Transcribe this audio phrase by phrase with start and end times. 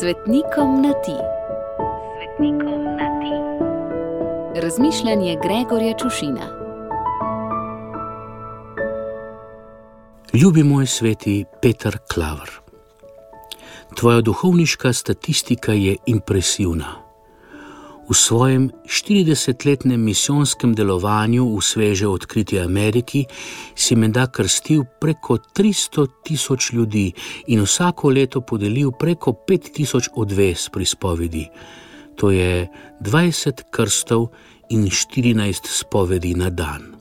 [0.00, 1.16] Svetnikom na ti.
[2.16, 3.34] Svetnikom na ti.
[4.60, 6.46] Razmišljanje Gregorja Čušina.
[10.32, 12.50] Ljubi moj sveti Peter Klaver.
[13.96, 17.05] Tvoja duhovniška statistika je impresivna.
[18.06, 23.26] V svojem 40-letnem misijonskem delovanju v sveže odkriti Ameriki
[23.74, 27.10] si menda krstil preko 300 tisoč ljudi
[27.50, 31.50] in vsako leto podelil preko 5 tisoč odves pri spovedi.
[32.22, 32.70] To je
[33.02, 34.30] 20 krstov
[34.70, 36.94] in 14 spovedi na dan.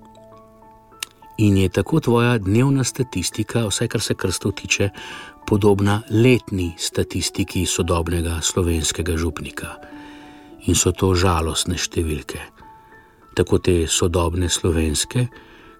[1.37, 4.89] In je tako tvoja dnevna statistika, vse kar se krstov tiče,
[5.45, 9.93] podobna letni statistiki sodobnega slovenskega župnika
[10.67, 12.39] in so to žalostne številke.
[13.35, 15.27] Tako te sodobne slovenske,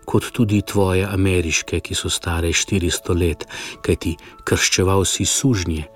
[0.06, 3.46] kot tudi tvoje ameriške, ki so stare 400 let,
[3.82, 5.88] kajti krščeval si sužnje,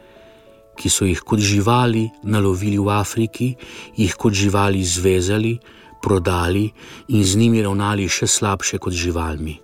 [0.80, 3.54] ki so jih kot živali nalovili v Afriki,
[4.00, 5.60] jih kot živali zvezali,
[6.02, 6.70] prodali
[7.12, 9.60] in z njimi ravnali še slabše kot živalmi.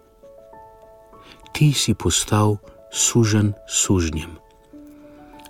[1.56, 2.60] Ti si postal
[2.92, 4.45] sužen sužnjem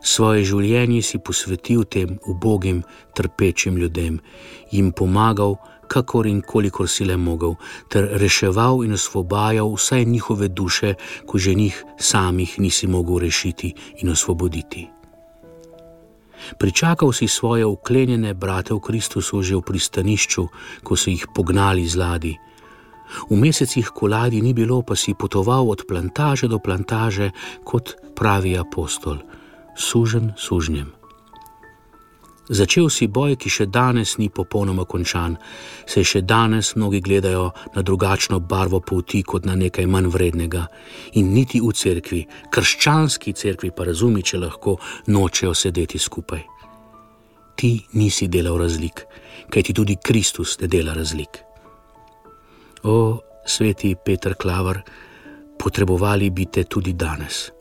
[0.05, 2.83] svoje življenje si posvetil tem ubogim,
[3.17, 4.19] trpečim ljudem,
[4.71, 5.57] jim pomagal,
[5.89, 7.55] kakor in kolikor si le mogel,
[7.89, 14.09] ter reševal in osvobajal vse njihove duše, ko že njih samih nisi mogel rešiti in
[14.09, 14.89] osvoboditi.
[16.59, 20.43] Pričakal si svoje uklenjene brate v Kristusu že v pristanišču,
[20.83, 22.33] ko so jih pognali z ladi.
[23.29, 27.31] V mesecih koladi ni bilo, pa si potoval od plantaže do plantaže
[27.63, 29.21] kot pravi apostol
[29.75, 30.91] sužen sužnjem.
[32.45, 35.33] Začel si boj, ki še danes ni popolnoma končan,
[35.89, 40.67] se še danes mnogi gledajo na drugačno barvo poti kot na nekaj manj vrednega.
[41.17, 42.21] In niti v cerkvi,
[42.53, 44.77] krščanski cerkvi, pa razumi, če lahko
[45.09, 46.45] nočejo sedeti skupaj.
[47.57, 49.01] Ti nisi delal razlik,
[49.49, 51.41] kaj ti tudi Kristus ne dela razlik.
[52.85, 54.83] O, sveti Petr Klaver,
[55.57, 57.54] potrebovali bi te tudi danes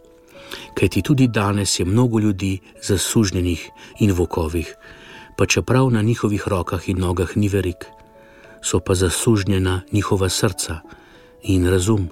[0.75, 4.75] kajti tudi danes je mnogo ljudi zasužnjenih in vokovih,
[5.37, 7.87] pa čeprav na njihovih rokah in nogah ni verik,
[8.63, 10.81] so pa zasužnjena njihova srca
[11.43, 12.09] in razum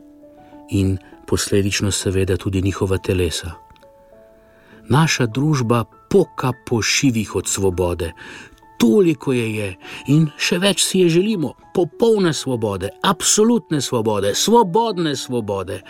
[0.70, 3.50] in posledično seveda tudi njihova telesa.
[4.88, 8.12] Naša družba poka po šivih od svobode,
[8.82, 9.68] toliko je je
[10.10, 15.82] in še več si je želimo, popolne svobode, absolutne svobode, svobodne svobode.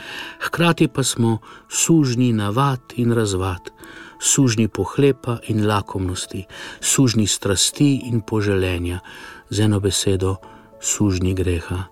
[0.44, 1.38] Hkrati pa smo
[1.68, 3.72] sužni navad in razvad,
[4.20, 6.44] sužni pohlepa in lakomnosti,
[6.80, 9.00] sužni strasti in poželenja,
[9.48, 10.36] z eno besedo,
[10.80, 11.88] sužni greha.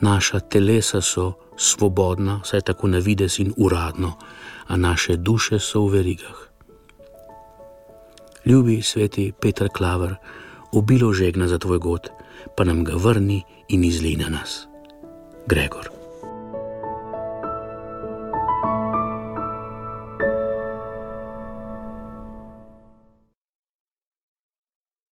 [0.00, 4.14] Naša telesa so svobodna, vsaj tako na vides in uradno,
[4.66, 6.51] a naše duše so v verigah
[8.44, 10.14] ljubi sveti Petr Klaver,
[10.72, 12.10] obilo žegna za tvoj god,
[12.56, 14.66] pa nam ga vrni in izli na nas.
[15.46, 16.01] Gregor.